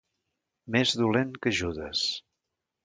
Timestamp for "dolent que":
1.03-1.55